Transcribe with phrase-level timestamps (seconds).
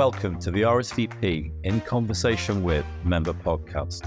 [0.00, 4.00] Welcome to the RSVP in Conversation with Member podcast.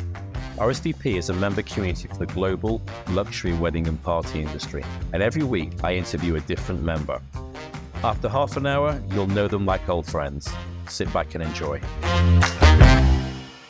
[0.55, 4.83] RSVP is a member community for the global luxury wedding and party industry,
[5.13, 7.21] and every week I interview a different member.
[8.03, 10.51] After half an hour, you'll know them like old friends.
[10.89, 11.79] Sit back and enjoy.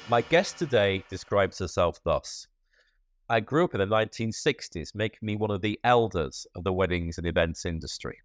[0.07, 2.47] My guest today describes herself thus
[3.27, 7.17] I grew up in the 1960s, making me one of the elders of the weddings
[7.17, 8.19] and events industry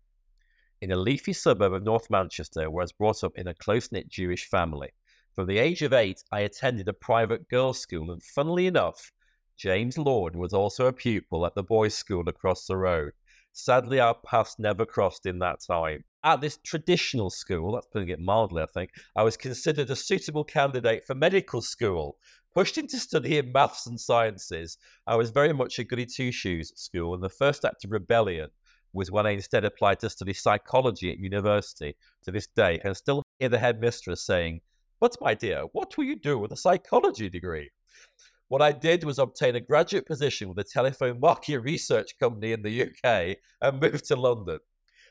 [0.80, 3.90] in a leafy suburb of North Manchester, where I was brought up in a close
[3.90, 4.90] knit Jewish family.
[5.34, 9.12] From the age of eight, I attended a private girls' school, and funnily enough,
[9.56, 13.12] James Lord was also a pupil at the boys' school across the road.
[13.52, 16.04] Sadly, our paths never crossed in that time.
[16.22, 20.44] At this traditional school, that's putting it mildly, I think, I was considered a suitable
[20.44, 22.18] candidate for medical school.
[22.54, 26.78] Pushed into studying maths and sciences, I was very much a goody two shoes at
[26.78, 28.50] school, and the first act of rebellion
[28.92, 31.94] was when I instead applied to study psychology at university.
[32.24, 34.60] To this day, and still hear the headmistress saying,
[35.00, 37.70] But my dear, what will you do with a psychology degree?
[38.48, 42.62] What I did was obtain a graduate position with a telephone market research company in
[42.62, 44.58] the UK and moved to London.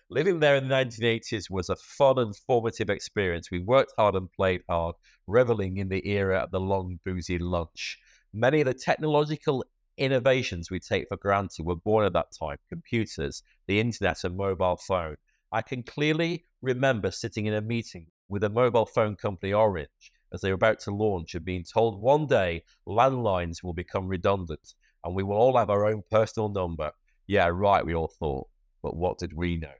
[0.10, 3.52] Living there in the 1980s was a fun and formative experience.
[3.52, 4.96] We worked hard and played hard,
[5.28, 8.00] reveling in the era of the long, boozy lunch.
[8.34, 9.66] Many of the technological
[9.98, 14.78] innovations we take for granted were born at that time computers, the internet, and mobile
[14.78, 15.16] phone.
[15.52, 20.42] I can clearly remember sitting in a meeting with a mobile phone company, Orange, as
[20.42, 25.16] they were about to launch and being told one day landlines will become redundant and
[25.16, 26.92] we will all have our own personal number.
[27.28, 28.48] Yeah, right, we all thought.
[28.84, 29.74] But what did we know?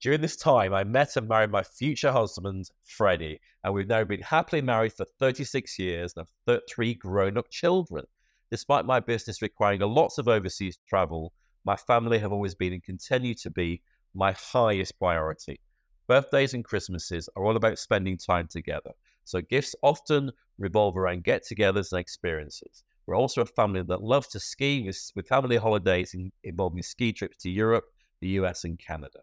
[0.00, 4.22] During this time, I met and married my future husband, Freddie, and we've now been
[4.22, 8.06] happily married for 36 years and have three grown up children.
[8.50, 11.32] Despite my business requiring lots of overseas travel,
[11.64, 13.82] my family have always been and continue to be
[14.14, 15.60] my highest priority.
[16.08, 18.90] Birthdays and Christmases are all about spending time together.
[19.24, 22.82] So gifts often revolve around get togethers and experiences.
[23.06, 27.12] We're also a family that loves to ski with, with family holidays in, involving ski
[27.12, 27.84] trips to Europe,
[28.20, 29.20] the US, and Canada.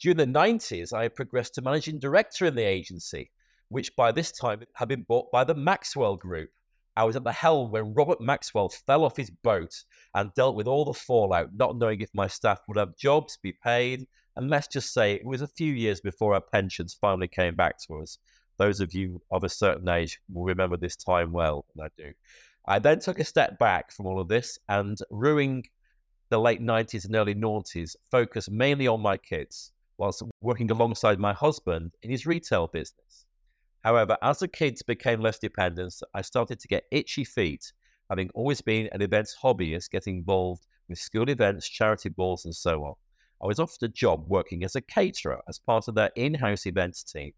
[0.00, 3.30] During the 90s, I progressed to managing director in the agency,
[3.68, 6.50] which by this time had been bought by the Maxwell Group.
[6.98, 9.84] I was at the helm when Robert Maxwell fell off his boat
[10.16, 13.52] and dealt with all the fallout, not knowing if my staff would have jobs, be
[13.52, 17.54] paid, and let's just say it was a few years before our pensions finally came
[17.54, 18.18] back to us.
[18.56, 22.12] Those of you of a certain age will remember this time well, and I do.
[22.66, 25.66] I then took a step back from all of this and, ruining
[26.30, 31.32] the late 90s and early noughties, focused mainly on my kids whilst working alongside my
[31.32, 33.26] husband in his retail business.
[33.84, 37.72] However, as the kids became less dependent, I started to get itchy feet,
[38.10, 42.84] having always been an events hobbyist, getting involved with school events, charity balls, and so
[42.84, 42.94] on.
[43.42, 46.66] I was offered a job working as a caterer as part of their in house
[46.66, 47.32] events team.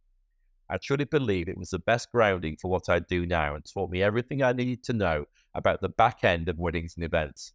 [0.70, 3.90] I truly believe it was the best grounding for what I do now and taught
[3.90, 5.24] me everything I needed to know
[5.54, 7.52] about the back end of weddings and events.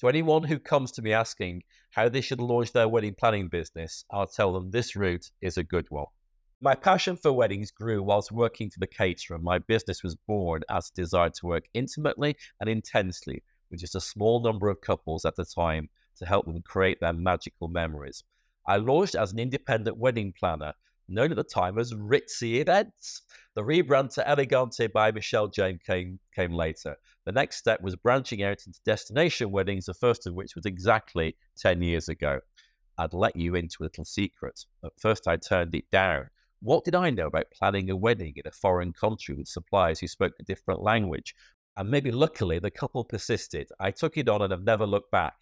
[0.00, 4.04] To anyone who comes to me asking how they should launch their wedding planning business,
[4.10, 6.06] I'll tell them this route is a good one.
[6.60, 9.38] My passion for weddings grew whilst working for the caterer.
[9.38, 14.00] My business was born as a desire to work intimately and intensely with just a
[14.00, 18.24] small number of couples at the time to help them create their magical memories.
[18.66, 20.72] I launched as an independent wedding planner,
[21.06, 23.22] known at the time as Ritzy Events.
[23.54, 26.96] The rebrand to Elegante by Michelle Jane came, came later.
[27.24, 31.36] The next step was branching out into destination weddings, the first of which was exactly
[31.56, 32.40] 10 years ago.
[32.98, 34.64] I'd let you into a little secret.
[34.84, 36.30] At first, I turned it down
[36.60, 40.08] what did I know about planning a wedding in a foreign country with suppliers who
[40.08, 41.34] spoke a different language?
[41.76, 43.68] And maybe luckily the couple persisted.
[43.78, 45.34] I took it on and have never looked back.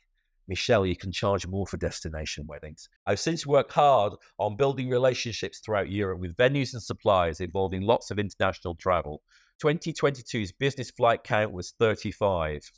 [0.48, 2.88] Michelle, you can charge more for destination weddings.
[3.06, 8.10] I've since worked hard on building relationships throughout Europe with venues and suppliers involving lots
[8.10, 9.22] of international travel.
[9.62, 12.70] 2022's business flight count was 35.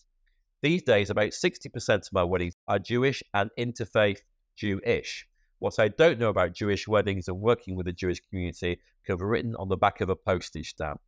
[0.62, 4.20] These days, about 60% of my weddings are Jewish and interfaith
[4.56, 5.26] Jewish.
[5.60, 9.20] What I don't know about Jewish weddings and working with the Jewish community could have
[9.20, 11.00] written on the back of a postage stamp.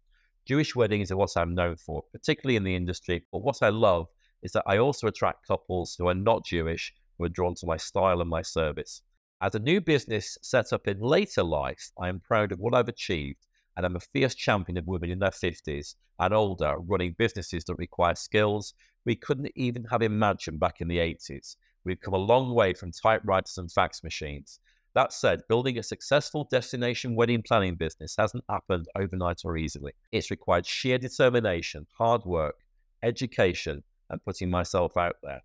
[0.44, 4.08] Jewish weddings are what I'm known for, particularly in the industry, but what I love
[4.42, 7.76] is that I also attract couples who are not Jewish who are drawn to my
[7.76, 9.02] style and my service.
[9.40, 12.88] As a new business set up in later life, I am proud of what I've
[12.88, 13.46] achieved
[13.76, 17.76] and I'm a fierce champion of women in their 50s and older running businesses that
[17.76, 18.74] require skills
[19.04, 21.54] we couldn't even have imagined back in the 80s.
[21.84, 24.60] We've come a long way from typewriters and fax machines.
[24.94, 29.92] That said, building a successful destination wedding planning business hasn't happened overnight or easily.
[30.10, 32.56] It's required sheer determination, hard work,
[33.02, 35.42] education, and putting myself out there.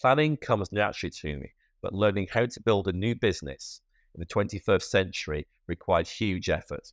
[0.00, 1.50] Planning comes naturally to me,
[1.82, 3.80] but learning how to build a new business
[4.14, 6.92] in the 21st century required huge effort.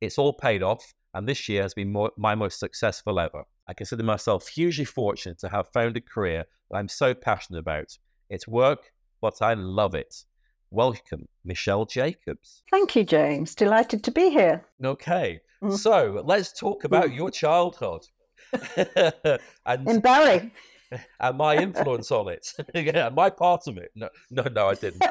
[0.00, 3.44] It's all paid off, and this year has been more, my most successful ever.
[3.68, 7.96] I consider myself hugely fortunate to have found a career that I'm so passionate about.
[8.30, 10.24] It's work, but I love it.
[10.70, 12.62] Welcome, Michelle Jacobs.
[12.70, 13.54] Thank you, James.
[13.54, 14.64] Delighted to be here.
[14.82, 15.76] Okay, mm.
[15.76, 17.16] so let's talk about mm.
[17.16, 18.06] your childhood.
[19.66, 20.52] and, In Bury.
[21.18, 22.52] And my influence on it.
[22.74, 23.90] yeah, my part of it.
[23.96, 25.02] No, no, no, I didn't.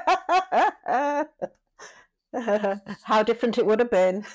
[3.03, 4.25] How different it would have been.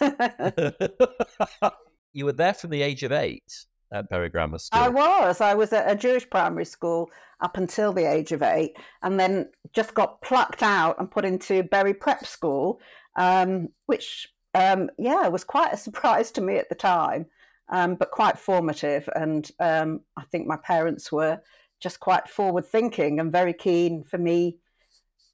[2.12, 4.80] you were there from the age of eight at Bury Grammar School.
[4.80, 5.40] I was.
[5.40, 9.48] I was at a Jewish primary school up until the age of eight, and then
[9.72, 12.80] just got plucked out and put into Bury Prep School,
[13.16, 17.26] um, which, um, yeah, was quite a surprise to me at the time,
[17.68, 19.08] um, but quite formative.
[19.14, 21.40] And um, I think my parents were
[21.80, 24.58] just quite forward thinking and very keen for me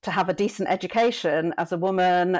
[0.03, 2.39] to have a decent education as a woman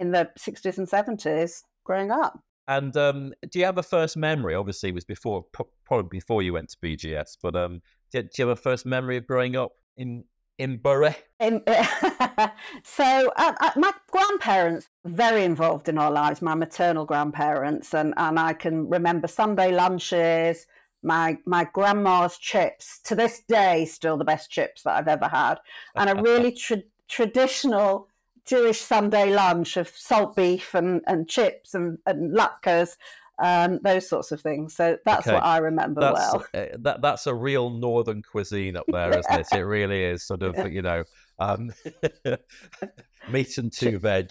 [0.00, 2.40] in the 60s and 70s growing up.
[2.68, 4.54] And um, do you have a first memory?
[4.54, 5.46] Obviously, it was before,
[5.86, 7.38] probably before you went to BGS.
[7.42, 7.80] But um,
[8.12, 10.24] do, you have a first memory of growing up in
[10.58, 11.14] in Bury?
[11.40, 11.62] In,
[12.82, 16.42] so, uh, uh, my grandparents very involved in our lives.
[16.42, 20.66] My maternal grandparents, and and I can remember Sunday lunches.
[21.02, 25.58] My my grandma's chips to this day still the best chips that I've ever had,
[25.94, 28.08] and a really tra- traditional
[28.48, 32.96] Jewish Sunday lunch of salt beef and, and chips and, and latkes,
[33.38, 34.74] um, those sorts of things.
[34.74, 35.34] So that's okay.
[35.34, 36.46] what I remember that's, well.
[36.54, 39.46] Uh, that, that's a real northern cuisine up there, isn't it?
[39.52, 41.04] It really is sort of, you know,
[41.38, 41.72] um,
[43.30, 44.30] meat and two veg.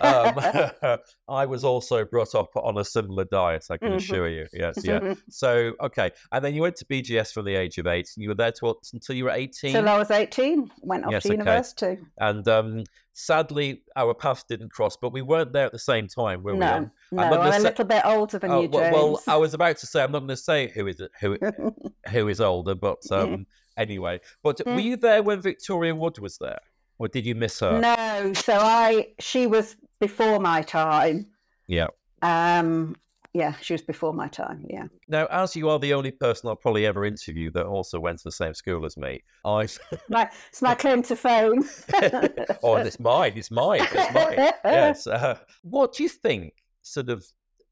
[0.00, 0.38] Um,
[1.28, 3.96] I was also brought up on a similar diet, I can mm-hmm.
[3.96, 4.46] assure you.
[4.52, 5.14] Yes, yeah.
[5.28, 6.10] so, okay.
[6.32, 8.52] And then you went to BGS from the age of eight, and you were there
[8.52, 9.76] to, until you were 18?
[9.76, 11.36] Until I was 18, went off yes, to okay.
[11.36, 11.98] university.
[12.18, 16.42] And um, sadly, our paths didn't cross, but we weren't there at the same time,
[16.42, 17.16] were no, we?
[17.16, 17.60] No, I'm, I'm a say...
[17.60, 18.94] little bit older than oh, you, James.
[18.94, 21.36] Well, I was about to say, I'm not going to say who is who
[22.10, 23.46] who is older, but um,
[23.76, 24.20] anyway.
[24.42, 24.74] But mm.
[24.74, 26.60] were you there when Victoria Wood was there?
[26.98, 27.80] Or did you miss her?
[27.80, 31.26] No, so I she was before my time.
[31.66, 31.88] Yeah.
[32.22, 32.96] Um
[33.34, 34.66] yeah, she was before my time.
[34.68, 34.86] Yeah.
[35.06, 38.24] Now, as you are the only person I'll probably ever interview that also went to
[38.24, 39.68] the same school as me, I.
[40.08, 41.64] my, it's my claim to fame.
[42.62, 43.34] oh, it's mine.
[43.36, 43.86] It's mine.
[43.92, 44.52] It's mine.
[44.64, 45.06] Yes.
[45.06, 47.24] Uh, what do you think sort of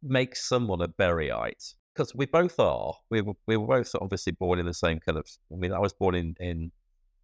[0.03, 1.75] makes someone a Buryite?
[1.95, 2.95] Because we both are.
[3.11, 5.27] We were, we were both obviously born in the same kind of.
[5.51, 6.71] I mean, I was born in in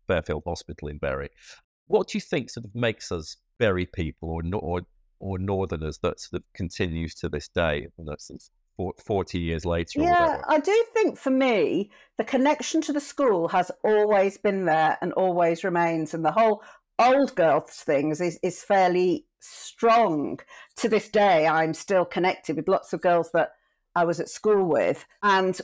[0.08, 1.30] Fairfield Hospital in Bury,
[1.86, 4.82] what do you think sort of makes us Bury people or or
[5.20, 7.86] or Northerners that sort of continues to this day?
[7.96, 8.50] You know, since
[9.04, 13.70] 40 years later yeah i do think for me the connection to the school has
[13.84, 16.62] always been there and always remains and the whole
[16.98, 20.38] old girls things is, is fairly strong
[20.76, 23.50] to this day i'm still connected with lots of girls that
[23.94, 25.04] I was at school with.
[25.22, 25.60] And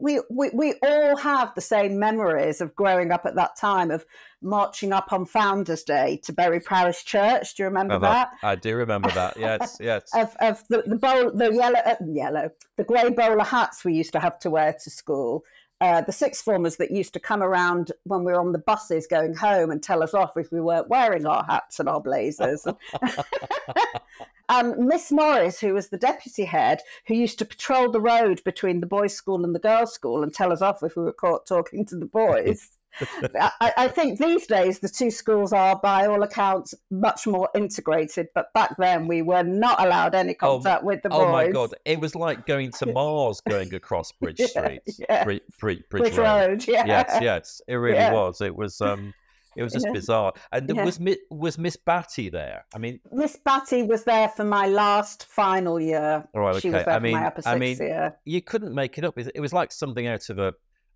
[0.00, 4.04] we, we, we all have the same memories of growing up at that time, of
[4.42, 7.54] marching up on Founders Day to Bury Parish Church.
[7.54, 8.30] Do you remember that?
[8.42, 9.36] I do remember that.
[9.38, 10.10] Yes, yes.
[10.14, 14.12] of of the, the bowl, the yellow, uh, yellow, the grey bowler hats we used
[14.12, 15.44] to have to wear to school.
[15.80, 19.06] Uh, the sixth formers that used to come around when we were on the buses
[19.06, 22.66] going home and tell us off if we weren't wearing our hats and our blazers.
[24.48, 28.80] um, Miss Morris, who was the deputy head, who used to patrol the road between
[28.80, 31.46] the boys' school and the girls' school and tell us off if we were caught
[31.46, 32.70] talking to the boys.
[33.40, 38.28] I, I, think these days the two schools are, by all accounts, much more integrated.
[38.34, 41.20] But back then we were not allowed any oh, contact oh, with the boys.
[41.20, 41.74] Oh my god!
[41.84, 45.24] It was like going to Mars, going across Bridge Street, yeah.
[45.24, 46.48] Bridge, Bridge, Bridge, Road.
[46.48, 46.66] Road.
[46.66, 46.86] Yeah.
[46.86, 48.12] Yes, yes, it really yeah.
[48.12, 48.40] was.
[48.40, 48.80] It was.
[48.80, 49.14] um
[49.58, 50.32] it was just bizarre.
[50.52, 50.84] And yeah.
[50.84, 51.00] was
[51.30, 52.64] was Miss Batty there?
[52.74, 56.26] I mean, Miss Batty was there for my last final year.
[56.34, 56.60] Right, okay.
[56.60, 58.16] She was there I mean, for my upper I mean, year.
[58.24, 59.18] You couldn't make it up.
[59.18, 60.54] It was like something out of a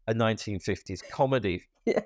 [0.09, 2.00] a 1950s comedy yeah.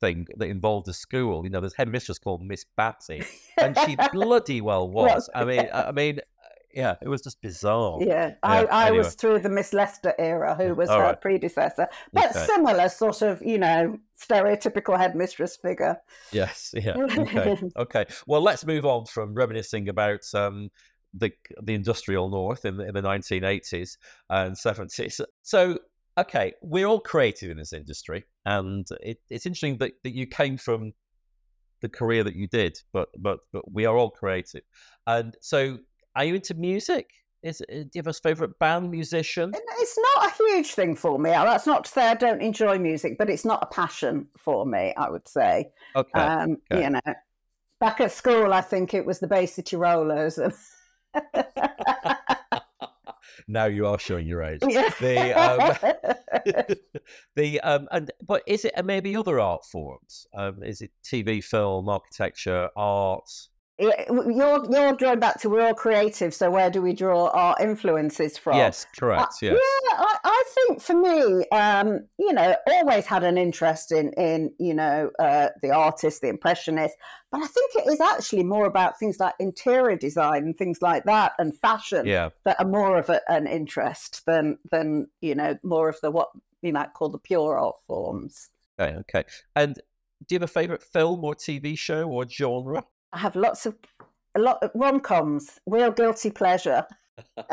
[0.00, 1.44] thing that involved a school.
[1.44, 3.22] You know, there's headmistress called Miss Batty,
[3.60, 5.28] and she bloody well was.
[5.34, 6.20] I mean, I mean,
[6.74, 7.98] yeah, it was just bizarre.
[8.00, 8.98] Yeah, yeah I, I anyway.
[8.98, 11.20] was through the Miss Lester era, who was All her right.
[11.20, 12.46] predecessor, but okay.
[12.46, 15.96] similar sort of, you know, stereotypical headmistress figure.
[16.32, 18.06] Yes, yeah, okay, okay.
[18.26, 20.70] Well, let's move on from reminiscing about um,
[21.14, 23.96] the the industrial north in the, in the 1980s
[24.28, 25.20] and 70s.
[25.42, 25.78] So
[26.18, 30.56] okay, we're all creative in this industry, and it, it's interesting that, that you came
[30.56, 30.92] from
[31.80, 34.62] the career that you did, but but but we are all creative,
[35.06, 35.78] and so
[36.14, 37.10] are you into music?
[37.42, 39.52] Is do you have a favorite band, musician?
[39.78, 41.30] It's not a huge thing for me.
[41.30, 44.92] That's not to say I don't enjoy music, but it's not a passion for me.
[44.96, 45.70] I would say.
[45.96, 46.20] Okay.
[46.20, 46.84] Um, okay.
[46.84, 47.00] You know,
[47.80, 50.38] back at school, I think it was the Bay City Rollers.
[53.48, 54.60] now you are showing your age.
[54.60, 56.76] The um,
[57.36, 60.26] the um, and but is it maybe other art forms?
[60.34, 63.30] Um, is it TV, film, architecture, art?
[63.80, 68.36] You're you're drawing back to we're all creative so where do we draw our influences
[68.36, 68.56] from?
[68.56, 69.52] Yes correct uh, yes.
[69.54, 74.52] yeah I, I, think for me um, you know always had an interest in in
[74.58, 76.94] you know uh, the artist the impressionist
[77.32, 81.04] but i think it is actually more about things like interior design and things like
[81.04, 82.30] that and fashion yeah.
[82.44, 86.28] that are more of a, an interest than than you know more of the what
[86.62, 88.50] you might call the pure art forms.
[88.78, 89.24] Okay okay.
[89.56, 89.76] And
[90.26, 93.76] do you have a favorite film or tv show or genre I have lots of
[94.34, 96.86] a lot rom coms, real guilty pleasure.
[97.36, 97.44] Do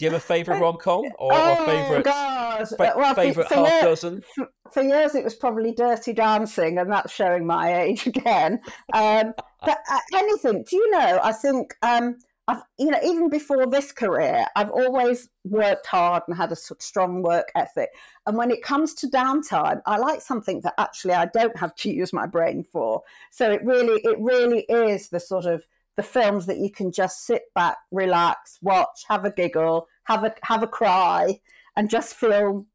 [0.00, 2.68] you have a favourite rom com or, oh, or favourite God.
[2.68, 4.22] Fa- well, favourite half year, dozen?
[4.34, 8.60] For, for, years, it was probably Dirty Dancing, and that's showing my age again.
[8.92, 9.34] Um,
[9.64, 11.20] but uh, anything, do you know?
[11.22, 12.16] I think um,
[12.48, 17.22] I've, you know, even before this career, I've always worked hard and had a strong
[17.22, 17.90] work ethic.
[18.26, 21.90] And when it comes to downtime, I like something that actually I don't have to
[21.90, 23.02] use my brain for.
[23.30, 27.26] So it really, it really is the sort of the films that you can just
[27.26, 31.40] sit back, relax, watch, have a giggle, have a have a cry,
[31.74, 32.66] and just feel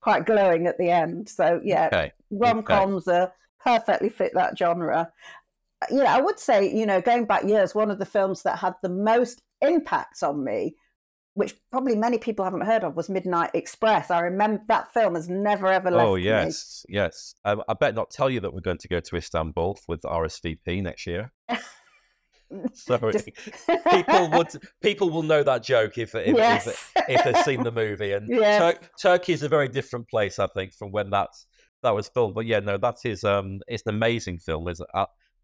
[0.00, 1.28] quite glowing at the end.
[1.28, 2.12] So yeah, okay.
[2.30, 3.18] rom coms okay.
[3.18, 3.32] are
[3.64, 5.12] perfectly fit that genre
[5.90, 8.58] you know, I would say, you know, going back years, one of the films that
[8.58, 10.74] had the most impact on me,
[11.34, 14.10] which probably many people haven't heard of, was Midnight Express.
[14.10, 16.06] I remember that film has never ever left.
[16.06, 16.96] Oh yes, me.
[16.96, 17.34] yes.
[17.44, 20.82] Um, I bet not tell you that we're going to go to Istanbul with RSVP
[20.82, 21.32] next year.
[22.72, 23.28] Sorry, Just...
[23.90, 24.48] people would
[24.82, 26.66] people will know that joke if if, yes.
[26.66, 28.12] if, if, they've seen the movie.
[28.12, 31.46] And Tur- Turkey is a very different place, I think, from when that's
[31.82, 32.34] that was filmed.
[32.34, 34.68] But yeah, no, that is um, it's an amazing film.
[34.68, 34.80] Is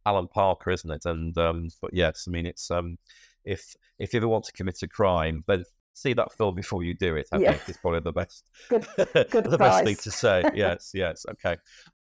[0.07, 1.05] Alan Parker, isn't it?
[1.05, 2.99] And um, but yes, I mean it's um,
[3.45, 6.95] if if you ever want to commit a crime, then see that film before you
[6.95, 7.29] do it.
[7.33, 7.59] I yes.
[7.59, 8.87] think is probably the best good,
[9.31, 10.43] good the best thing to say.
[10.55, 11.57] yes, yes, okay.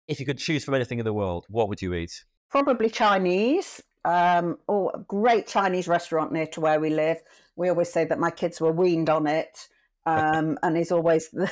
[0.09, 2.25] If you could choose from anything in the world, what would you eat?
[2.51, 3.83] Probably Chinese.
[4.05, 7.19] Um, oh, a great Chinese restaurant near to where we live.
[7.57, 9.67] We always say that my kids were weaned on it,
[10.05, 11.51] um, and is always the,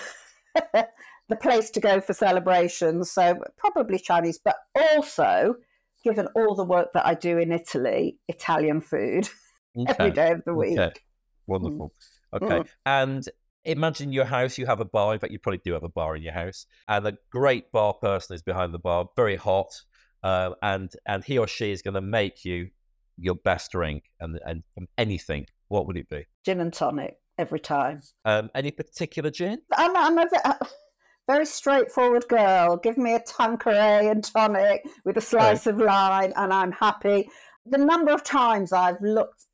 [1.28, 3.10] the place to go for celebrations.
[3.10, 5.56] So probably Chinese, but also
[6.04, 9.28] given all the work that I do in Italy, Italian food
[9.78, 9.94] okay.
[9.98, 10.78] every day of the week.
[10.78, 11.00] Okay.
[11.46, 11.92] Wonderful.
[12.32, 12.42] Mm.
[12.42, 12.58] Okay.
[12.58, 12.68] Mm.
[12.86, 13.28] And
[13.64, 15.14] imagine your house, you have a bar.
[15.14, 16.66] In fact, you probably do have a bar in your house.
[16.88, 19.72] And a great bar person is behind the bar, very hot.
[20.22, 22.70] Uh, and and he or she is going to make you
[23.18, 24.62] your best drink and, and,
[24.98, 25.46] anything.
[25.68, 26.26] What would it be?
[26.44, 28.00] Gin and tonic every time.
[28.24, 29.60] Um, any particular gin?
[29.76, 30.58] I'm, I'm a,
[31.26, 32.76] very straightforward girl.
[32.76, 35.74] Give me a Tanqueray and tonic with a slice right.
[35.74, 37.28] of lime, and I'm happy.
[37.66, 39.44] The number of times I've looked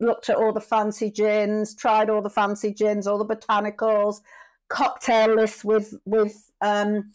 [0.00, 4.20] looked at all the fancy gins, tried all the fancy gins, all the botanicals,
[4.68, 7.12] cocktail lists with with um,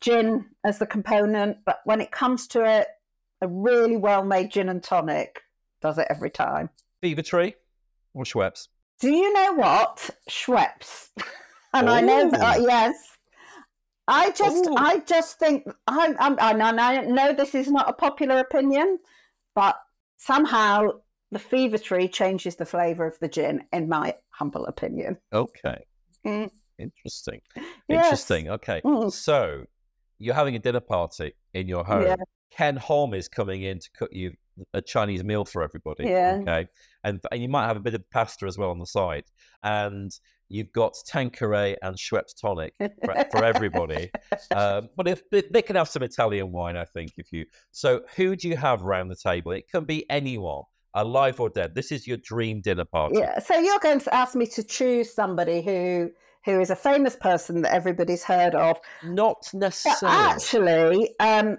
[0.00, 1.58] gin as the component.
[1.64, 2.88] But when it comes to it,
[3.40, 5.42] a really well made gin and tonic
[5.82, 6.70] does it every time.
[7.02, 7.54] Fever Tree
[8.14, 8.68] or Schweppes?
[9.00, 11.08] Do you know what Schweppes?
[11.74, 13.13] and I know that, uh, yes,
[14.06, 14.76] I just, Ooh.
[14.76, 18.98] I just think I, I, I know this is not a popular opinion,
[19.54, 19.76] but
[20.16, 20.88] somehow
[21.30, 25.16] the fever tree changes the flavour of the gin, in my humble opinion.
[25.32, 25.84] Okay,
[26.26, 26.50] mm.
[26.78, 27.66] interesting, yes.
[27.88, 28.50] interesting.
[28.50, 29.10] Okay, mm.
[29.10, 29.64] so
[30.18, 32.02] you're having a dinner party in your home.
[32.02, 32.16] Yeah.
[32.50, 34.32] Ken Hom is coming in to cook you
[34.72, 36.04] a Chinese meal for everybody.
[36.04, 36.38] Yeah.
[36.42, 36.66] Okay.
[37.02, 39.24] And and you might have a bit of pasta as well on the side.
[39.62, 40.10] And
[40.48, 44.10] you've got Tanqueray and Schweppes tonic for, for everybody.
[44.54, 47.12] um, but if they, they, can have some Italian wine, I think.
[47.16, 49.52] If you so, who do you have around the table?
[49.52, 50.62] It can be anyone,
[50.94, 51.74] alive or dead.
[51.74, 53.18] This is your dream dinner party.
[53.18, 53.38] Yeah.
[53.38, 56.10] So you're going to ask me to choose somebody who
[56.44, 58.78] who is a famous person that everybody's heard of.
[59.02, 60.18] Not necessarily.
[60.18, 61.58] Actually, um,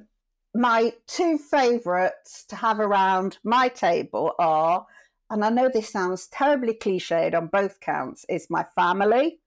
[0.56, 4.86] my two favourites to have around my table are,
[5.30, 9.40] and I know this sounds terribly cliched on both counts, is my family.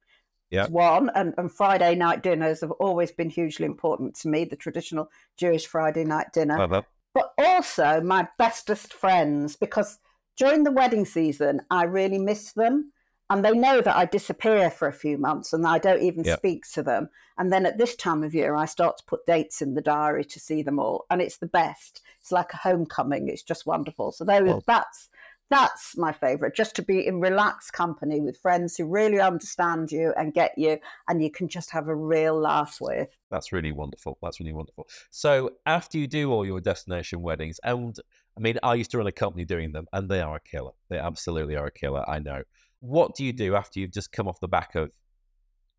[0.51, 0.67] Yeah.
[0.69, 5.11] One and, and Friday night dinners have always been hugely important to me, the traditional
[5.37, 6.85] Jewish Friday night dinner.
[7.15, 9.99] But also my bestest friends, because
[10.37, 12.93] during the wedding season, I really miss them
[13.31, 16.39] and they know that I disappear for a few months and I don't even yep.
[16.39, 17.11] speak to them.
[17.37, 20.25] And then at this time of year, I start to put dates in the diary
[20.25, 22.03] to see them all, and it's the best.
[22.21, 23.29] It's like a homecoming.
[23.29, 24.13] It's just wonderful.
[24.13, 25.09] So those, well, that's
[25.51, 30.13] that's my favorite, just to be in relaxed company with friends who really understand you
[30.17, 33.17] and get you, and you can just have a real laugh with.
[33.31, 34.19] That's really wonderful.
[34.21, 34.89] That's really wonderful.
[35.11, 37.97] So, after you do all your destination weddings, and
[38.37, 40.73] I mean, I used to run a company doing them, and they are a killer.
[40.91, 42.05] They absolutely are a killer.
[42.09, 42.43] I know.
[42.81, 44.91] What do you do after you've just come off the back of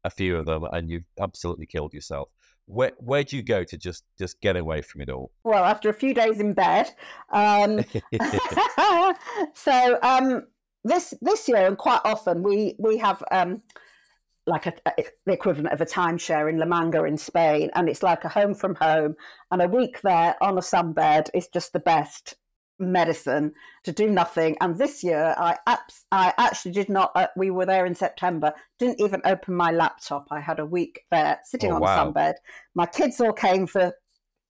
[0.03, 2.29] a few of them and you've absolutely killed yourself?
[2.65, 5.32] Where where do you go to just just get away from it all?
[5.44, 6.91] Well, after a few days in bed.
[7.32, 7.84] Um,
[9.53, 10.44] so um,
[10.84, 13.24] this this year, and quite often we we have.
[13.32, 13.62] Um,
[14.46, 18.01] like a, a, the equivalent of a timeshare in La Manga in Spain, and it's
[18.01, 19.15] like a home from home.
[19.51, 22.36] And a week there on a sunbed is just the best
[22.79, 24.57] medicine to do nothing.
[24.62, 27.12] And this year, I abs- I actually did not.
[27.15, 28.53] Uh, we were there in September.
[28.79, 30.27] Didn't even open my laptop.
[30.31, 32.05] I had a week there sitting Oh, on wow.
[32.12, 32.33] the sunbed.
[32.75, 33.81] My kids all came for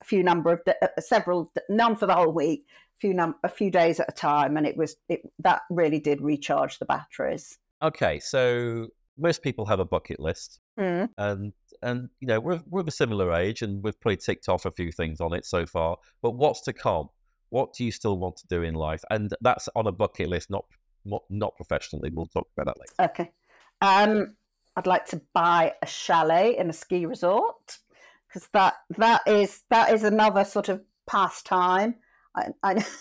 [0.02, 2.66] a few number of da- uh, several, none for the whole week.
[3.02, 6.22] Few num- a few days at a time, and it was it that really did
[6.22, 7.58] recharge the batteries.
[7.82, 11.08] Okay, so most people have a bucket list, Mm.
[11.18, 14.66] and and you know we're we're of a similar age, and we've probably ticked off
[14.66, 15.96] a few things on it so far.
[16.22, 17.08] But what's to come?
[17.50, 19.04] What do you still want to do in life?
[19.10, 20.66] And that's on a bucket list, not
[21.06, 22.12] not, not professionally.
[22.14, 23.12] We'll talk about that later.
[23.12, 23.32] Okay.
[23.82, 24.36] Um,
[24.76, 27.80] I'd like to buy a chalet in a ski resort
[28.28, 31.96] because that that is that is another sort of pastime.
[32.36, 32.86] I, I,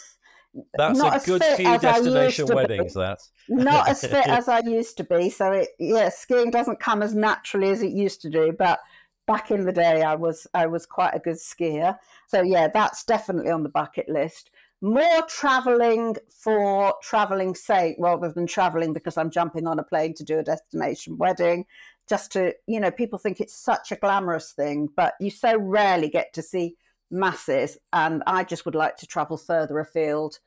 [0.76, 2.54] That's Not a good few as I used destination be.
[2.54, 2.94] weddings.
[2.94, 5.30] That not as fit as I used to be.
[5.30, 8.52] So it, yeah, skiing doesn't come as naturally as it used to do.
[8.58, 8.80] But
[9.28, 11.96] back in the day, I was I was quite a good skier.
[12.26, 14.50] So yeah, that's definitely on the bucket list.
[14.80, 20.24] More traveling for traveling's sake rather than traveling because I'm jumping on a plane to
[20.24, 21.66] do a destination wedding.
[22.08, 26.08] Just to you know, people think it's such a glamorous thing, but you so rarely
[26.08, 26.76] get to see
[27.10, 27.78] masses.
[27.92, 30.38] And I just would like to travel further afield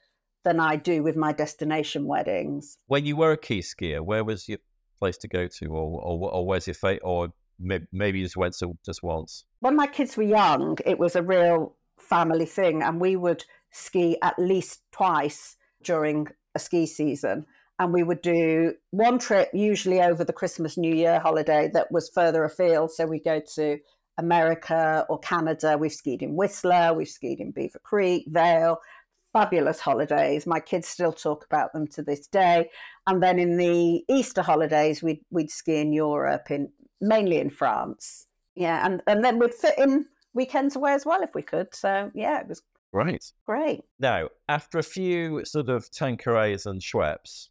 [0.43, 2.77] than I do with my destination weddings.
[2.88, 4.57] when you were a key skier, where was your
[4.97, 7.31] place to go to, or or, or where's your fate, or
[7.91, 9.46] maybe, just went to just once?
[9.62, 14.18] when my kids were young, it was a real family thing, and we would ski
[14.22, 17.46] at least twice during a ski season.
[17.80, 22.12] And we would do one trip, usually over the Christmas New Year holiday, that was
[22.13, 22.91] further afield.
[22.91, 23.80] So we'd go to
[24.17, 25.78] America or Canada.
[25.78, 28.78] We've skied in Whistler, we've skied in Beaver Creek, Vail.
[29.34, 30.45] Fabulous holidays.
[30.45, 32.69] My kids still talk about them to this day.
[33.08, 36.69] And then in the Easter holidays, we'd we'd ski in Europe, in
[37.01, 38.27] mainly in France.
[38.55, 41.73] Yeah, and and then we'd fit in weekends away as well if we could.
[41.73, 42.61] So yeah, it was
[42.93, 43.23] Right.
[43.45, 43.81] great.
[43.99, 47.47] Now, after a few sort of Tanquerays and Schweppes,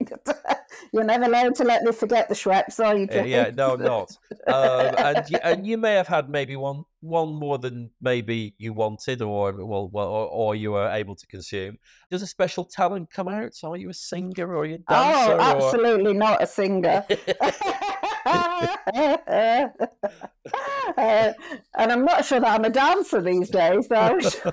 [0.92, 3.04] You're never allowed to let me forget the Schweppes, are you?
[3.10, 3.56] uh, yeah, James?
[3.56, 4.10] no, I'm not.
[4.46, 8.74] Um, and you, and you may have had maybe one one more than maybe you
[8.74, 11.78] wanted, or well, well or, or you were able to consume.
[12.10, 13.52] Does a special talent come out?
[13.62, 15.32] Are you a singer or are you a dancer?
[15.32, 17.06] Oh, absolutely not a singer.
[18.34, 19.68] Uh,
[21.78, 24.18] and I'm not sure that I'm a dancer these days, though.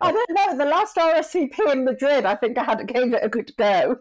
[0.00, 0.56] I don't know.
[0.56, 3.96] The last RSVP in Madrid, I think I had gave it a good go.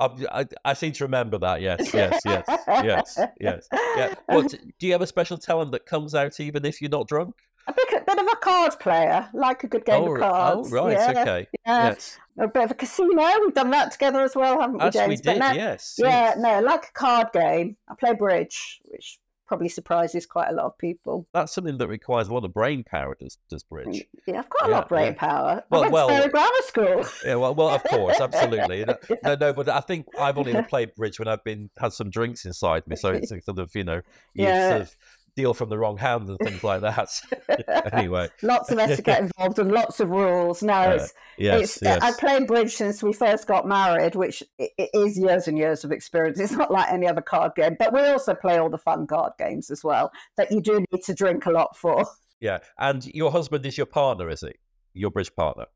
[0.00, 1.60] I, I, I seem to remember that.
[1.60, 3.68] Yes, yes, yes, yes, yes.
[3.72, 4.14] Yeah.
[4.26, 7.34] What do you have a special talent that comes out even if you're not drunk?
[7.70, 10.20] A bit, a bit of a card player, like a good game oh, of oh,
[10.20, 10.72] cards.
[10.72, 11.48] oh, right, yeah, okay.
[11.64, 11.88] yeah.
[11.90, 13.30] Yes, A bit of a casino.
[13.40, 15.08] We've done that together as well, haven't we, as James?
[15.08, 15.38] we did.
[15.38, 15.94] no- yes.
[15.96, 16.38] Yeah, yes.
[16.38, 17.76] no, like a card game.
[17.88, 21.26] I play bridge, which probably surprises quite a lot of people.
[21.32, 23.16] That's something that requires a lot of brain power.
[23.20, 23.86] Does does bridge?
[23.86, 25.12] Mm, yeah, I've got a lot of brain yeah.
[25.28, 25.64] power.
[25.70, 27.04] Well- I went well- to Grammar School.
[27.24, 28.84] Yeah, well, well, of course, absolutely.
[28.84, 32.10] No, no, no, but I think I've only played bridge when I've been had some
[32.10, 34.02] drinks inside me, so it's a sort of you know
[34.34, 34.68] you Yeah.
[34.70, 34.96] sort of
[35.36, 37.08] deal from the wrong hand and things like that.
[37.92, 40.62] anyway, lots of etiquette involved and lots of rules.
[40.62, 41.98] No, Uh, it's, yes, it's yes.
[42.02, 45.84] I've played bridge since we first got married, which i- it is years and years
[45.84, 46.38] of experience.
[46.40, 49.32] It's not like any other card game, but we also play all the fun card
[49.38, 52.04] games as well that you do need to drink a lot for.
[52.40, 52.58] yeah.
[52.78, 54.52] And your husband is your partner, is he?
[54.94, 55.66] Your bridge partner.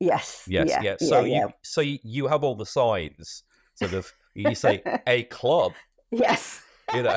[0.00, 0.44] Yes.
[0.48, 0.96] Yes, yeah, yeah.
[0.98, 3.44] So yeah, you so you, you have all the signs,
[3.76, 4.12] sort of.
[4.34, 5.72] You say a club,
[6.10, 6.60] Yes.
[6.92, 7.16] You know,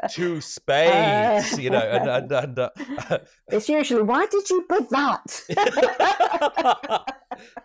[0.10, 2.70] two spades, you know, and and, and uh,
[3.48, 5.42] it's usually why did you put that?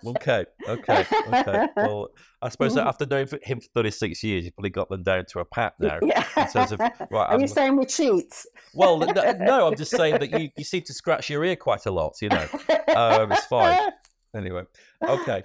[0.06, 1.68] okay, okay, okay.
[1.76, 2.10] Well,
[2.42, 2.86] I suppose Mm.
[2.86, 6.00] after knowing him for 36 years, you've probably got them down to a pat now.
[6.02, 6.26] yeah.
[6.38, 8.34] in terms of- right, Are I'm- you saying we cheat?
[8.74, 11.86] Well, no, no, I'm just saying that you, you seem to scratch your ear quite
[11.86, 12.48] a lot, you know.
[12.96, 13.92] Um, it's fine.
[14.36, 14.64] Anyway,
[15.08, 15.44] okay.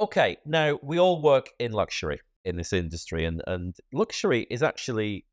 [0.00, 5.24] Okay, now we all work in luxury in this industry, and, and luxury is actually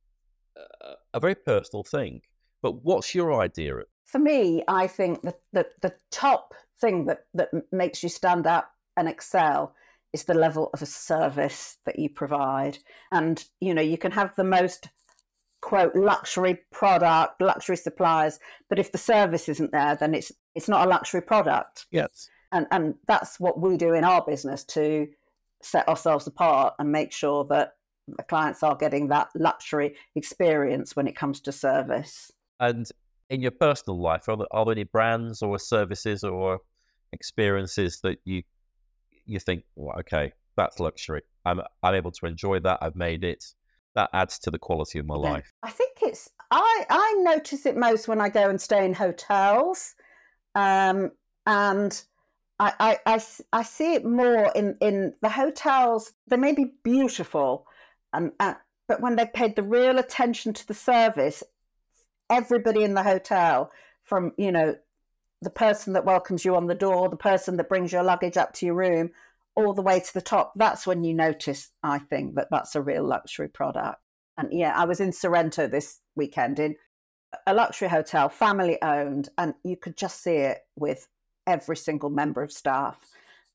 [0.57, 2.21] a, a very personal thing.
[2.61, 3.75] But what's your idea?
[4.05, 8.65] For me, I think that the, the top thing that, that makes you stand out
[8.97, 9.73] and excel
[10.13, 12.77] is the level of a service that you provide.
[13.11, 14.89] And, you know, you can have the most
[15.61, 18.39] quote luxury product, luxury suppliers,
[18.69, 21.87] but if the service isn't there, then it's it's not a luxury product.
[21.91, 22.29] Yes.
[22.51, 25.07] And and that's what we do in our business to
[25.65, 27.73] set ourselves apart and make sure that
[28.07, 32.31] the clients are getting that luxury experience when it comes to service.
[32.59, 32.87] And
[33.29, 36.59] in your personal life, are there, are there any brands or services or
[37.11, 38.43] experiences that you
[39.27, 41.21] you think, well, okay, that's luxury.
[41.45, 42.79] I'm I'm able to enjoy that.
[42.81, 43.43] I've made it.
[43.95, 45.51] That adds to the quality of my life.
[45.63, 49.95] I think it's I I notice it most when I go and stay in hotels,
[50.53, 51.11] um,
[51.47, 52.03] and
[52.59, 56.13] I, I, I see it more in in the hotels.
[56.27, 57.67] They may be beautiful,
[58.13, 58.53] and uh,
[58.87, 61.43] but when they've paid the real attention to the service,
[62.29, 63.71] everybody in the hotel,
[64.03, 64.75] from you know
[65.41, 68.53] the person that welcomes you on the door, the person that brings your luggage up
[68.53, 69.11] to your room,
[69.55, 72.81] all the way to the top, that's when you notice, I think, that that's a
[72.81, 74.01] real luxury product.
[74.37, 76.75] And yeah, I was in Sorrento this weekend in
[77.47, 81.07] a luxury hotel, family owned, and you could just see it with
[81.47, 82.97] every single member of staff.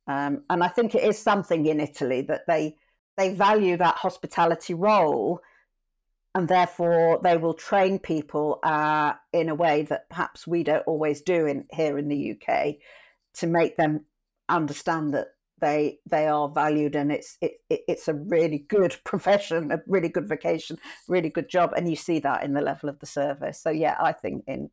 [0.06, 2.76] Um, and I think it is something in Italy that they
[3.16, 5.40] they value that hospitality role,
[6.34, 11.20] and therefore they will train people uh, in a way that perhaps we don't always
[11.20, 12.76] do in here in the UK
[13.34, 14.06] to make them
[14.48, 15.28] understand that
[15.60, 20.08] they they are valued and it's it, it, it's a really good profession a really
[20.08, 20.76] good vocation
[21.06, 23.96] really good job and you see that in the level of the service so yeah
[24.00, 24.70] i think in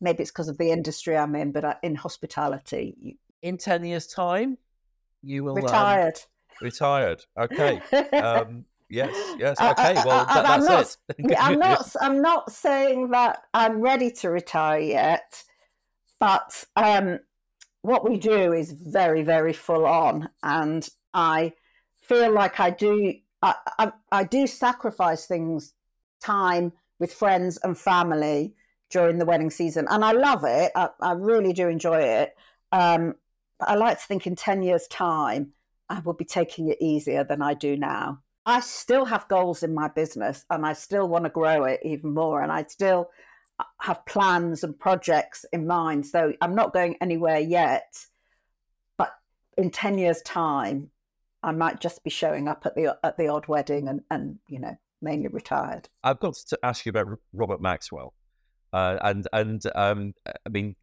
[0.00, 3.84] maybe it's because of the industry i'm in but uh, in hospitality you, In ten
[3.84, 4.58] years' time,
[5.22, 6.20] you will um, retired
[6.60, 7.24] retired.
[7.38, 7.80] Okay.
[8.18, 9.14] Um, yes.
[9.38, 9.60] Yes.
[9.60, 9.94] Okay.
[10.04, 11.36] Well, I- that, I'm that's it.
[11.38, 15.44] i'm not i'm not saying that i'm ready to retire yet
[16.18, 17.20] but um
[17.82, 21.52] what we do is very very full on and i
[22.02, 25.74] feel like i do I, I, I do sacrifice things
[26.20, 28.54] time with friends and family
[28.90, 32.36] during the wedding season and i love it i, I really do enjoy it
[32.72, 33.14] um,
[33.58, 35.52] but i like to think in 10 years time
[35.88, 39.74] i will be taking it easier than i do now i still have goals in
[39.74, 43.10] my business and i still want to grow it even more and i still
[43.80, 46.06] have plans and projects in mind.
[46.06, 48.06] So I'm not going anywhere yet.
[48.96, 49.12] But
[49.56, 50.90] in 10 years' time,
[51.42, 54.58] I might just be showing up at the at the odd wedding and, and you
[54.58, 55.88] know, mainly retired.
[56.02, 58.14] I've got to ask you about Robert Maxwell,
[58.72, 60.76] uh, and and um, I mean,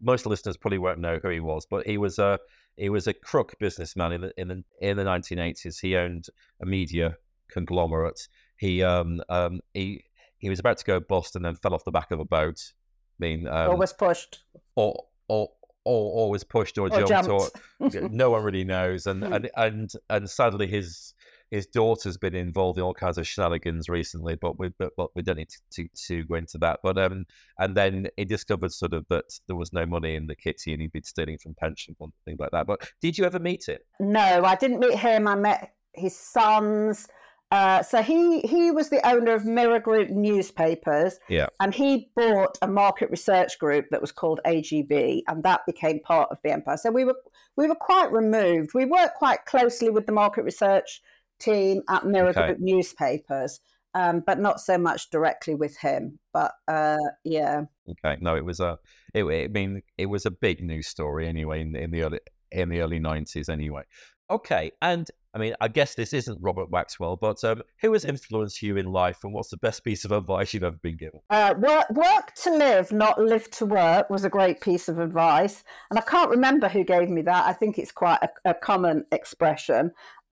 [0.00, 2.38] most listeners probably won't know who he was, but he was a
[2.76, 5.80] he was a crook businessman in the in the in the 1980s.
[5.80, 6.26] He owned
[6.60, 7.16] a media
[7.50, 8.28] conglomerate.
[8.56, 10.04] He um um he
[10.38, 12.72] he was about to go bust and then fell off the back of a boat.
[13.20, 14.42] I mean, um, Always pushed
[14.74, 15.48] or or
[15.84, 17.48] or, or was pushed or, or jumped, or
[17.90, 18.14] jumped.
[18.14, 19.06] no one really knows.
[19.06, 21.14] And and and and sadly, his
[21.52, 25.22] his daughter's been involved in all kinds of shenanigans recently, but we but, but we
[25.22, 26.80] don't need to, to to go into that.
[26.82, 27.26] But um,
[27.58, 30.80] and then he discovered sort of that there was no money in the kitty, and
[30.82, 32.66] he'd been stealing from pension funds, things like that.
[32.66, 33.78] But did you ever meet him?
[34.00, 35.28] no, I didn't meet him.
[35.28, 37.06] I met his sons.
[37.50, 41.48] Uh, so he he was the owner of Mirror Group newspapers, Yeah.
[41.60, 46.28] and he bought a market research group that was called AGB, and that became part
[46.30, 46.78] of the empire.
[46.78, 47.16] So we were
[47.56, 48.70] we were quite removed.
[48.74, 51.02] We worked quite closely with the market research
[51.42, 52.46] team at Mirror Okay.
[52.46, 53.60] Group newspapers,
[53.94, 56.18] um, but not so much directly with him.
[56.32, 58.78] But uh, yeah, Okay, no, it was a,
[59.14, 62.68] it, I mean, it was a big news story anyway in, in the early in
[62.68, 63.82] the early nineties anyway.
[64.30, 68.62] Okay, and I mean, I guess this isn't Robert Maxwell, but um, who has influenced
[68.62, 71.20] you in life, and what's the best piece of advice you've ever been given?
[71.30, 75.64] Uh, work, work to live, not live to work, was a great piece of advice.
[75.90, 77.46] And I can't remember who gave me that.
[77.46, 79.92] I think it's quite a, a common expression.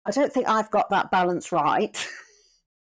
[0.07, 2.09] I don't think I've got that balance right.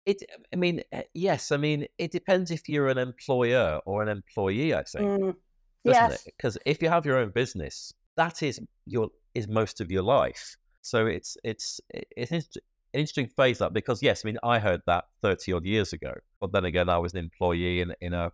[0.06, 0.22] It,
[0.54, 4.72] I mean, eh, yes, I mean, it depends if you're an employer or an employee.
[4.76, 5.36] I think, Mm,
[5.84, 6.24] yes.
[6.26, 10.58] Because if you have your own business, that is your is most of your life.
[10.82, 14.82] So it's it's it's an an interesting phase that because yes, I mean, I heard
[14.86, 18.32] that thirty odd years ago, but then again, I was an employee in in a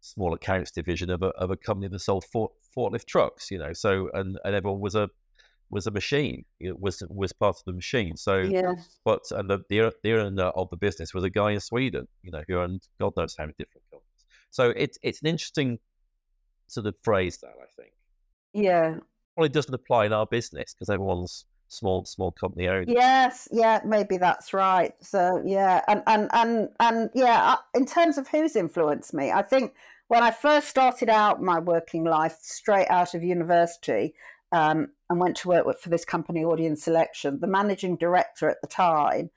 [0.00, 3.52] small accounts division of a of a company that sold fort, forklift trucks.
[3.52, 5.10] You know, so and and everyone was a
[5.70, 6.44] was a machine.
[6.60, 8.16] It was was part of the machine.
[8.16, 8.74] So Yeah.
[9.04, 12.30] but and the the, the owner of the business was a guy in Sweden, you
[12.30, 14.24] know, who owned God knows how many different companies.
[14.50, 15.78] So it's it's an interesting
[16.68, 17.92] sort of phrase that I think
[18.52, 18.98] Yeah.
[19.34, 22.88] probably doesn't apply in our business because everyone's small small company owned.
[22.88, 23.48] Yes.
[23.50, 23.80] Yeah.
[23.84, 24.94] Maybe that's right.
[25.00, 27.54] So yeah, and and and and yeah.
[27.54, 29.74] uh, In terms of who's influenced me, I think
[30.08, 34.14] when I first started out my working life, straight out of university,
[34.52, 37.40] um, and went to work for this company, Audience Selection.
[37.40, 39.30] The managing director at the time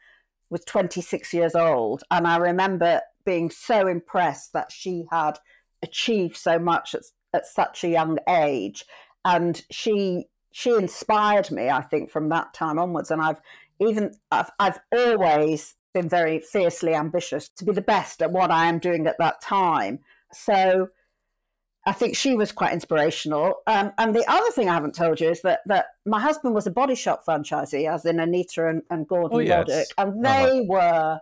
[0.50, 2.04] was 26 years old.
[2.12, 5.40] And I remember being so impressed that she had
[5.84, 8.86] achieved so much at, at such a young age.
[9.26, 13.12] And she she inspired me, I think, from that time onwards.
[13.12, 13.40] And I've
[13.80, 18.68] even I've, I've always been very fiercely ambitious to be the best at what I
[18.68, 20.00] am doing at that time.
[20.32, 20.90] So
[21.86, 23.62] I think she was quite inspirational.
[23.66, 26.68] Um, and the other thing I haven't told you is that that my husband was
[26.68, 29.92] a body shop franchisee, as in Anita and, and Gordon oh, yes.
[29.98, 30.46] and uh-huh.
[30.46, 30.64] they uh-huh.
[30.68, 31.20] were,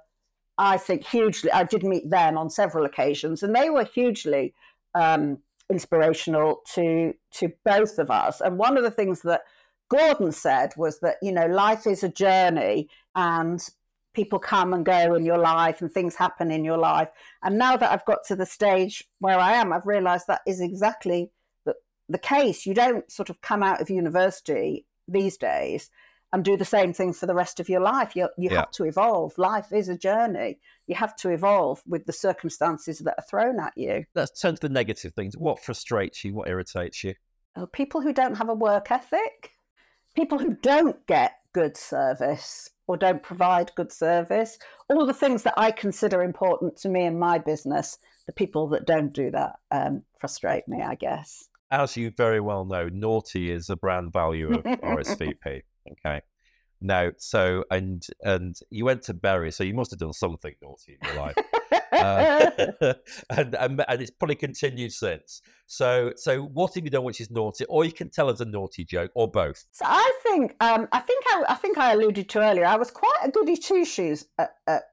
[0.57, 1.51] I think, hugely.
[1.51, 4.53] I did meet them on several occasions, and they were hugely
[4.95, 5.39] um,
[5.69, 8.41] inspirational to to both of us.
[8.41, 9.41] And one of the things that
[9.89, 13.67] Gordon said was that you know life is a journey, and
[14.17, 17.07] people come and go in your life and things happen in your life.
[17.43, 20.59] And now that I've got to the stage where I am, I've realized that is
[20.59, 21.29] exactly
[21.65, 21.75] the,
[22.09, 22.65] the case.
[22.65, 25.91] You don't sort of come out of university these days
[26.33, 28.15] and do the same thing for the rest of your life.
[28.15, 28.61] You, you yeah.
[28.61, 29.37] have to evolve.
[29.37, 30.57] Life is a journey.
[30.87, 34.03] You have to evolve with the circumstances that are thrown at you.
[34.15, 35.37] Let's turn to the negative things.
[35.37, 36.33] What frustrates you?
[36.33, 37.13] What irritates you?
[37.55, 39.51] Oh, people who don't have a work ethic,
[40.15, 44.57] people who don't get good service, or don't provide good service,
[44.89, 48.85] all the things that I consider important to me in my business, the people that
[48.85, 51.49] don't do that um, frustrate me, I guess.
[51.69, 55.61] As you very well know, naughty is a brand value of RSVP.
[55.91, 56.21] Okay.
[56.79, 60.97] Now, so and and you went to Bury, so you must have done something naughty
[61.01, 61.35] in your life.
[61.91, 62.51] uh,
[63.31, 65.41] and, and, and it's probably continued since.
[65.65, 68.45] So so what have you done which is naughty, or you can tell us a
[68.45, 69.65] naughty joke, or both?
[69.71, 72.65] So I think um, I think I, I, think I alluded to earlier.
[72.65, 74.83] I was quite a goody two shoes at, at,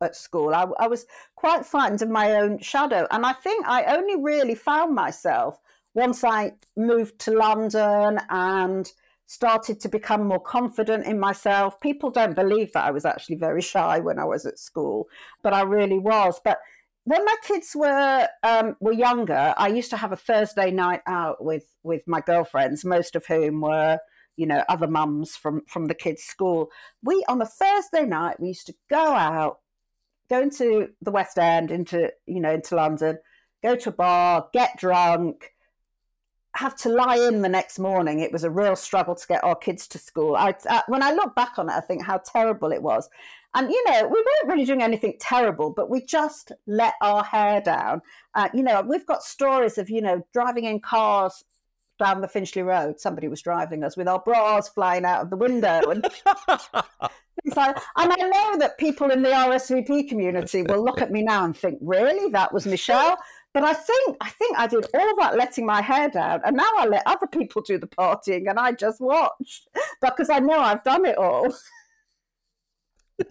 [0.00, 0.54] at, school.
[0.54, 4.54] I, I was quite frightened of my own shadow, and I think I only really
[4.54, 5.60] found myself
[5.94, 8.90] once I moved to London and
[9.26, 11.80] started to become more confident in myself.
[11.80, 15.08] People don't believe that I was actually very shy when I was at school,
[15.42, 16.40] but I really was.
[16.44, 16.58] But
[17.04, 21.44] when my kids were um, were younger, I used to have a Thursday night out
[21.44, 23.98] with with my girlfriends, most of whom were
[24.36, 26.70] you know other mums from from the kids' school.
[27.02, 29.60] We on a Thursday night we used to go out,
[30.28, 33.18] go into the West End, into you know into London,
[33.62, 35.53] go to a bar, get drunk
[36.54, 38.20] have to lie in the next morning.
[38.20, 40.36] It was a real struggle to get our kids to school.
[40.36, 43.08] I, uh, when I look back on it, I think how terrible it was.
[43.54, 47.60] And, you know, we weren't really doing anything terrible, but we just let our hair
[47.60, 48.02] down.
[48.34, 51.44] Uh, you know, we've got stories of, you know, driving in cars
[51.98, 52.98] down the Finchley Road.
[52.98, 55.80] Somebody was driving us with our bras flying out of the window.
[55.90, 56.04] And,
[57.56, 61.44] like, and I know that people in the RSVP community will look at me now
[61.44, 62.30] and think, really?
[62.30, 63.16] That was Michelle?
[63.54, 66.68] But I think I think I did all that letting my hair down, and now
[66.76, 69.62] I let other people do the partying, and I just watch
[70.02, 71.54] because I know I've done it all.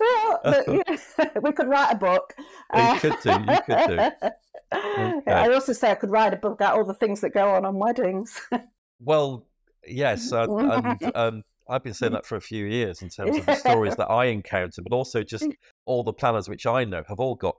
[0.00, 0.66] well, but,
[1.42, 2.34] we could write a book.
[2.74, 3.30] You could do.
[3.30, 4.10] You could do.
[4.72, 5.32] Okay.
[5.32, 7.66] I also say I could write a book about all the things that go on
[7.66, 8.40] on weddings.
[8.98, 9.44] well,
[9.86, 13.46] yes, uh, and um, I've been saying that for a few years in terms of
[13.46, 15.54] the stories that I encounter, but also just mm.
[15.86, 17.56] all the planners which I know have all got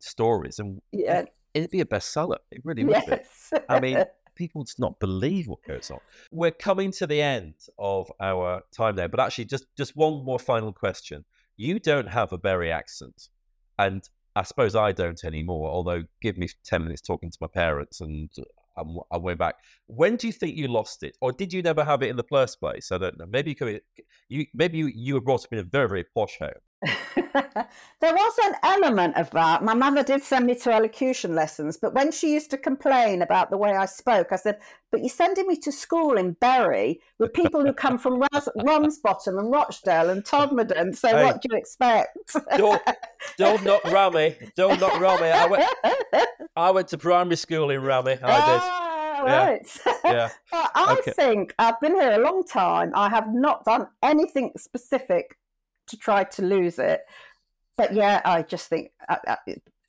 [0.00, 2.38] stories, and yeah, it'd be a bestseller.
[2.50, 3.50] It really would yes.
[3.52, 3.58] be.
[3.68, 6.00] I mean, people just not believe what goes on.
[6.30, 10.38] We're coming to the end of our time there, but actually, just just one more
[10.38, 11.24] final question.
[11.56, 13.28] You don't have a Bury accent,
[13.78, 14.02] and
[14.34, 15.70] I suppose I don't anymore.
[15.70, 18.30] Although, give me ten minutes talking to my parents, and
[18.76, 19.56] I'm, I'm way back.
[19.86, 22.24] When do you think you lost it, or did you never have it in the
[22.24, 22.92] first place?
[22.92, 23.26] I don't know.
[23.28, 23.80] Maybe you could.
[24.28, 26.50] You maybe you, you were brought up in a very very posh home.
[27.34, 29.62] there was an element of that.
[29.62, 33.50] My mother did send me to elocution lessons, but when she used to complain about
[33.50, 37.34] the way I spoke, I said, But you're sending me to school in Bury with
[37.34, 41.58] people who come from Ras- Ramsbottom and Rochdale and Todmorden, so hey, what do you
[41.58, 42.16] expect?
[42.56, 42.82] don't,
[43.36, 44.36] don't knock Rammy.
[44.56, 45.28] Don't knock Rammy.
[45.28, 48.12] I went, I went to primary school in Rammy.
[48.12, 48.22] I did.
[48.24, 49.80] Ah, right.
[49.86, 49.94] Yeah.
[50.04, 50.28] yeah.
[50.52, 51.12] I okay.
[51.12, 52.92] think I've been here a long time.
[52.94, 55.36] I have not done anything specific
[55.90, 57.02] to try to lose it.
[57.76, 59.36] But yeah, I just think I,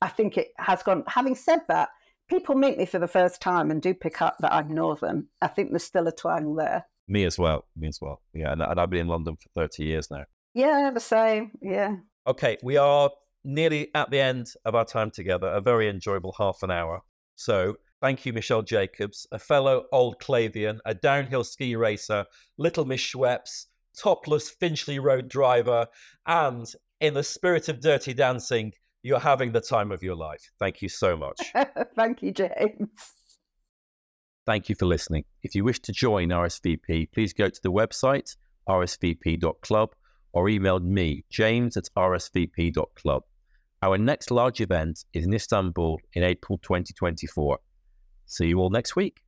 [0.00, 1.04] I, think it has gone.
[1.08, 1.90] Having said that,
[2.28, 5.26] people meet me for the first time and do pick up that I'm northern.
[5.40, 6.86] I think there's still a twang there.
[7.08, 7.64] Me as well.
[7.76, 8.22] Me as well.
[8.32, 10.24] Yeah, and, and I've been in London for 30 years now.
[10.54, 11.52] Yeah, the same.
[11.60, 11.96] Yeah.
[12.26, 13.10] Okay, we are
[13.44, 15.48] nearly at the end of our time together.
[15.48, 17.02] A very enjoyable half an hour.
[17.36, 22.26] So Thank you, Michelle Jacobs, a fellow old Clavian, a downhill ski racer,
[22.58, 23.66] Little Miss Schweppes,
[23.98, 25.86] topless Finchley Road driver,
[26.26, 26.66] and
[27.00, 30.50] in the spirit of dirty dancing, you're having the time of your life.
[30.58, 31.40] Thank you so much.
[31.96, 32.88] Thank you, James.
[34.46, 35.24] Thank you for listening.
[35.42, 38.36] If you wish to join RSVP, please go to the website
[38.68, 39.90] rsvp.club
[40.32, 43.22] or email me, james at rsvp.club.
[43.82, 47.58] Our next large event is in Istanbul in April 2024.
[48.26, 49.21] See you all next week.